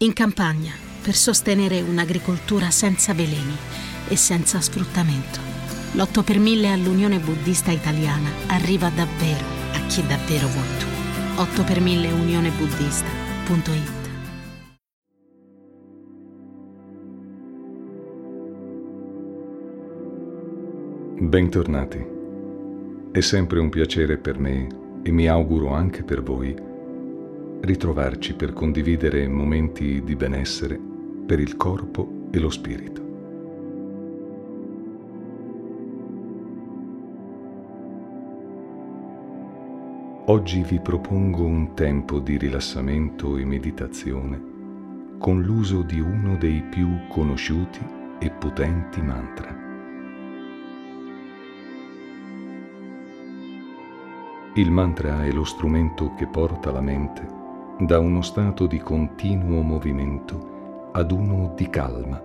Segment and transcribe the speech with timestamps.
[0.00, 0.70] In campagna,
[1.02, 3.56] per sostenere un'agricoltura senza veleni
[4.06, 5.40] e senza sfruttamento.
[5.94, 10.86] L'8 per 1000 all'Unione Buddista Italiana arriva davvero a chi davvero vuoi tu.
[11.40, 13.96] 8 per 1000 unionebuddista.it
[21.20, 22.06] Bentornati.
[23.10, 24.68] È sempre un piacere per me
[25.02, 26.67] e mi auguro anche per voi
[27.60, 30.78] ritrovarci per condividere momenti di benessere
[31.26, 33.06] per il corpo e lo spirito.
[40.26, 44.56] Oggi vi propongo un tempo di rilassamento e meditazione
[45.18, 47.80] con l'uso di uno dei più conosciuti
[48.18, 49.56] e potenti mantra.
[54.54, 57.37] Il mantra è lo strumento che porta la mente
[57.78, 62.20] da uno stato di continuo movimento ad uno di calma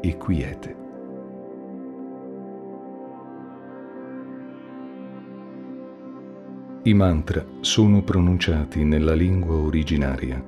[0.00, 0.76] e quiete.
[6.82, 10.42] I mantra sono pronunciati nella lingua originaria,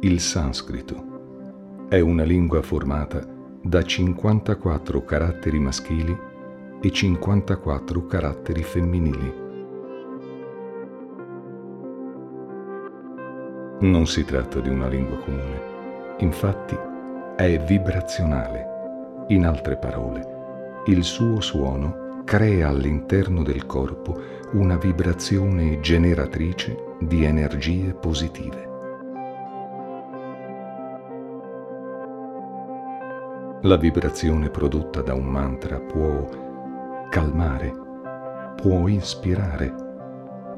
[0.00, 1.86] il sanscrito.
[1.88, 3.26] È una lingua formata
[3.60, 6.16] da 54 caratteri maschili
[6.80, 9.45] e 54 caratteri femminili.
[13.78, 15.60] Non si tratta di una lingua comune,
[16.20, 16.74] infatti
[17.36, 19.24] è vibrazionale.
[19.28, 24.18] In altre parole, il suo suono crea all'interno del corpo
[24.52, 28.68] una vibrazione generatrice di energie positive.
[33.60, 36.26] La vibrazione prodotta da un mantra può
[37.10, 37.74] calmare,
[38.56, 39.85] può ispirare,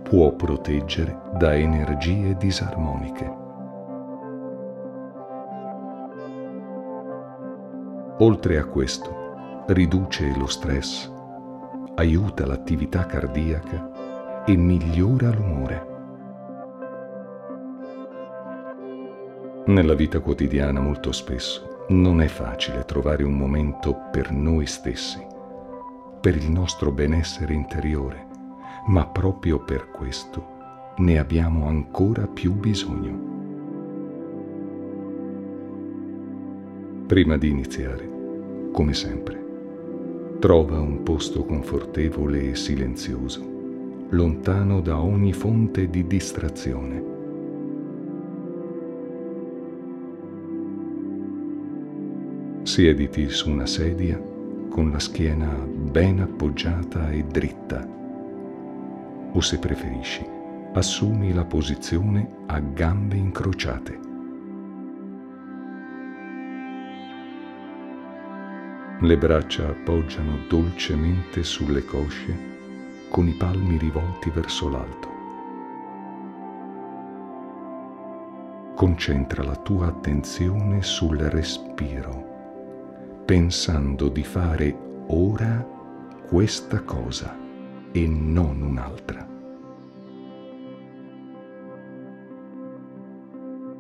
[0.09, 3.37] può proteggere da energie disarmoniche.
[8.21, 11.13] Oltre a questo, riduce lo stress,
[11.97, 15.87] aiuta l'attività cardiaca e migliora l'umore.
[19.67, 25.23] Nella vita quotidiana molto spesso non è facile trovare un momento per noi stessi,
[26.19, 28.28] per il nostro benessere interiore
[28.89, 30.57] ma proprio per questo
[30.99, 33.27] ne abbiamo ancora più bisogno.
[37.07, 38.11] Prima di iniziare,
[38.73, 39.47] come sempre,
[40.39, 47.17] trova un posto confortevole e silenzioso, lontano da ogni fonte di distrazione.
[52.63, 54.21] Siediti su una sedia
[54.69, 57.97] con la schiena ben appoggiata e dritta
[59.33, 60.25] o se preferisci,
[60.73, 64.07] assumi la posizione a gambe incrociate.
[69.01, 72.47] Le braccia appoggiano dolcemente sulle cosce
[73.09, 75.17] con i palmi rivolti verso l'alto.
[78.75, 84.77] Concentra la tua attenzione sul respiro, pensando di fare
[85.09, 85.67] ora
[86.29, 87.47] questa cosa
[87.93, 89.27] e non un'altra.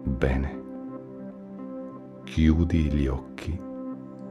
[0.03, 0.63] Bene,
[2.25, 3.59] chiudi gli occhi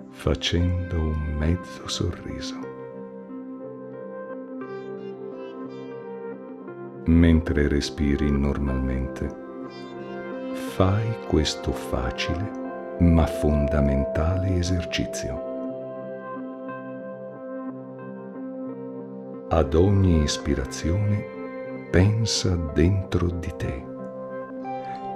[0.09, 2.55] facendo un mezzo sorriso.
[7.05, 9.33] Mentre respiri normalmente,
[10.75, 12.65] fai questo facile
[12.99, 15.46] ma fondamentale esercizio.
[19.49, 21.23] Ad ogni ispirazione
[21.89, 23.85] pensa dentro di te.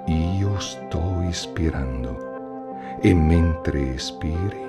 [0.06, 4.66] Io sto ispirando e mentre espiri,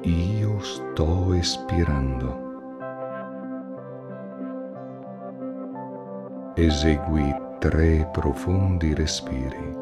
[0.00, 2.42] io sto espirando.
[6.56, 9.72] Esegui tre profondi respiri,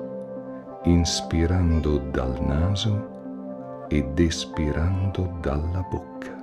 [0.82, 6.41] inspirando dal naso ed espirando dalla bocca.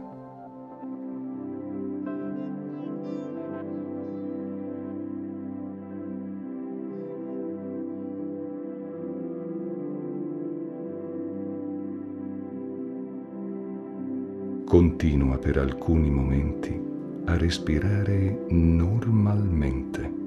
[15.40, 16.80] Per alcuni momenti
[17.26, 20.18] a respirare normalmente.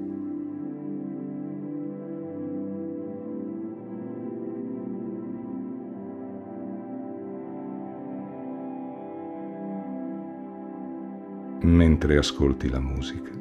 [11.61, 13.31] Mentre ascolti la musica,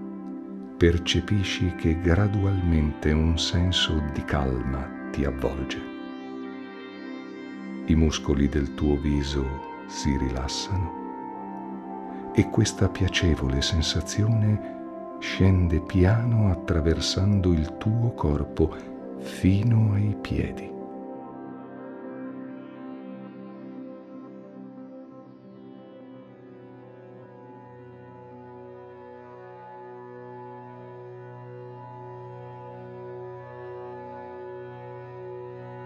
[0.77, 5.91] percepisci che gradualmente un senso di calma ti avvolge.
[7.87, 9.45] i muscoli del tuo viso
[9.87, 11.02] si rilassano
[12.35, 18.75] e questa piacevole sensazione scende piano attraversando il tuo corpo
[19.19, 20.71] fino ai piedi.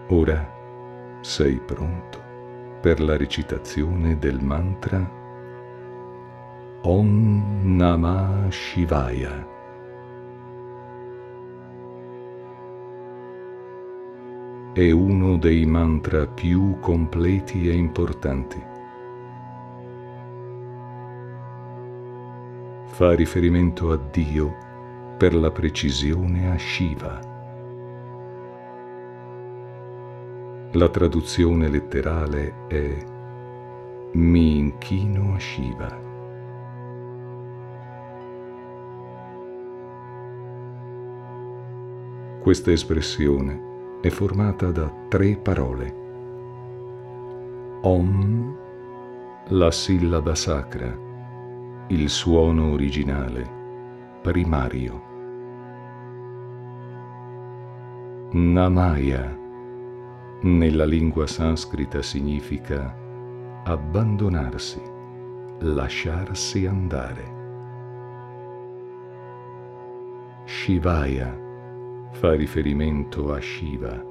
[0.09, 0.49] Ora
[1.19, 2.17] sei pronto
[2.79, 5.16] per la recitazione del mantra
[6.83, 9.45] Om Namah Shivaya.
[14.73, 18.63] È uno dei mantra più completi e importanti.
[22.85, 24.55] Fa riferimento a Dio
[25.17, 27.35] per la precisione a Shiva
[30.73, 33.03] La traduzione letterale è
[34.13, 36.06] Mi inchino a Shiva.
[42.47, 45.93] Questa espressione è formata da tre parole.
[47.81, 48.57] Om,
[49.49, 50.97] la sillaba sacra,
[51.87, 53.51] il suono originale,
[54.21, 55.03] primario.
[58.31, 59.37] Namaya,
[60.43, 62.95] nella lingua sanscrita significa
[63.65, 64.81] abbandonarsi,
[65.59, 67.35] lasciarsi andare.
[70.45, 71.46] Shivaya
[72.17, 74.03] fa riferimento a Shiva,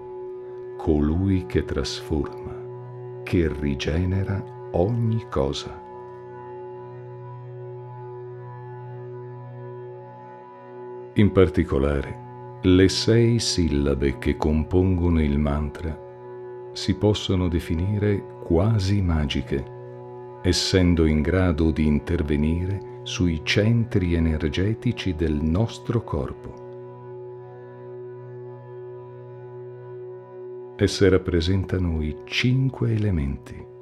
[0.77, 4.41] colui che trasforma, che rigenera
[4.75, 5.83] ogni cosa.
[11.15, 15.99] In particolare, le sei sillabe che compongono il mantra
[16.75, 19.65] si possono definire quasi magiche,
[20.43, 26.66] essendo in grado di intervenire sui centri energetici del nostro corpo.
[30.79, 33.75] Esse rappresentano i cinque elementi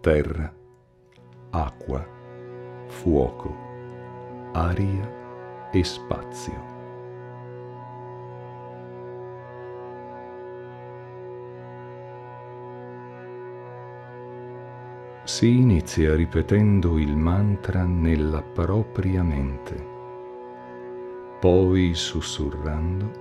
[0.00, 0.50] terra,
[1.50, 2.06] acqua,
[2.86, 3.54] fuoco,
[4.52, 6.68] aria e spazio.
[15.24, 19.86] Si inizia ripetendo il mantra nella propria mente,
[21.40, 23.19] poi sussurrando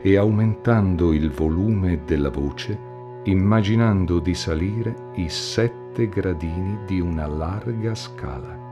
[0.00, 2.78] e aumentando il volume della voce,
[3.24, 8.66] immaginando di salire i sette gradini di una larga scala.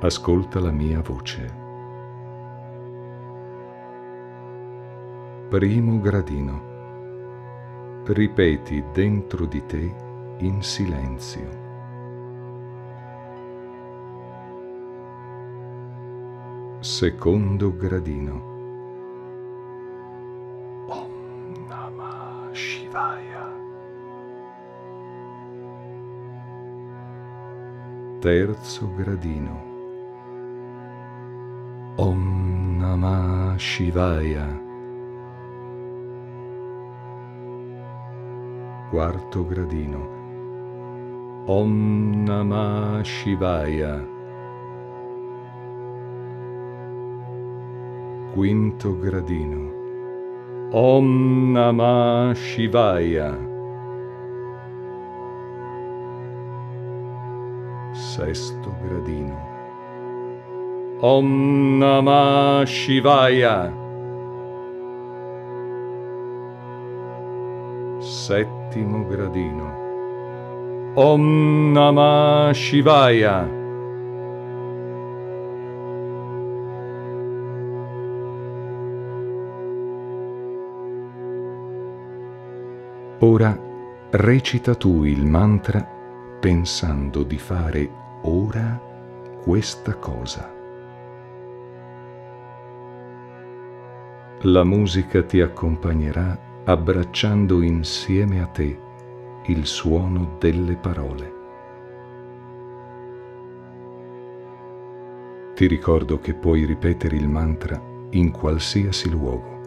[0.00, 1.60] Ascolta la mia voce.
[5.48, 6.70] Primo gradino
[8.06, 9.94] ripeti dentro di te
[10.38, 11.61] in silenzio.
[16.82, 18.42] Secondo gradino.
[20.88, 23.46] Om Namah Shivaya.
[28.18, 29.62] Terzo gradino.
[31.98, 34.50] Om Namah Shivaya.
[38.90, 40.02] quarto gradino.
[41.46, 44.21] Om Namah Shivaya.
[48.32, 49.68] Quinto gradino.
[50.72, 53.36] Om Namah Shivaya.
[57.92, 59.36] Sesto gradino.
[61.04, 61.28] Om
[61.78, 63.68] Namah Shivaya.
[68.00, 69.68] Settimo gradino.
[70.96, 73.61] Om Namah Shivaya.
[83.24, 83.56] Ora
[84.10, 85.80] recita tu il mantra
[86.40, 87.88] pensando di fare
[88.22, 88.80] ora
[89.40, 90.52] questa cosa.
[94.40, 98.76] La musica ti accompagnerà abbracciando insieme a te
[99.46, 101.32] il suono delle parole.
[105.54, 109.60] Ti ricordo che puoi ripetere il mantra in qualsiasi luogo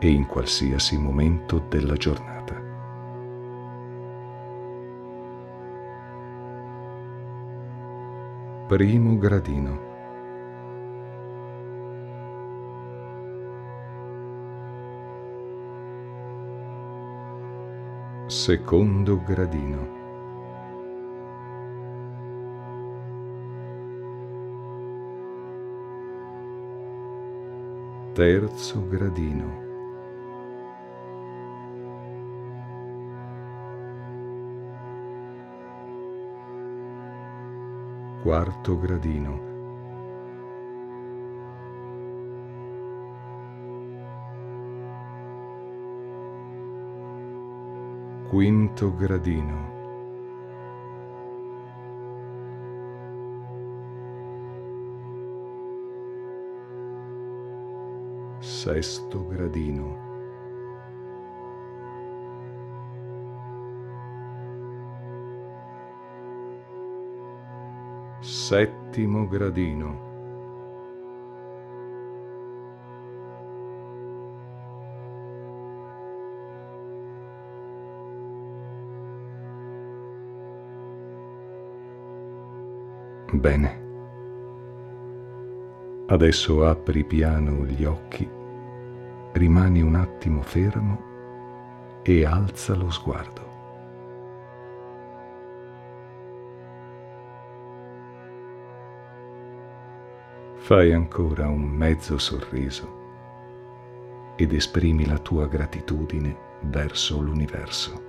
[0.00, 2.37] e in qualsiasi momento della giornata.
[8.68, 9.80] primo gradino.
[18.26, 19.96] Secondo gradino.
[28.12, 29.67] Terzo gradino.
[38.28, 39.40] Quarto gradino.
[48.28, 49.70] Quinto gradino.
[58.40, 60.07] Sesto gradino.
[68.20, 70.06] Settimo gradino.
[83.32, 83.86] Bene.
[86.06, 88.28] Adesso apri piano gli occhi,
[89.32, 91.02] rimani un attimo fermo
[92.02, 93.47] e alza lo sguardo.
[100.68, 108.02] Fai ancora un mezzo sorriso ed esprimi la tua gratitudine verso l'universo.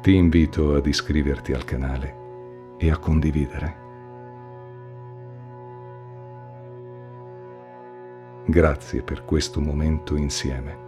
[0.00, 3.76] Ti invito ad iscriverti al canale e a condividere.
[8.46, 10.87] Grazie per questo momento insieme.